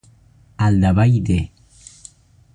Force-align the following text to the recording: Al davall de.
Al 0.67 0.79
davall 0.85 1.21
de. 1.29 1.39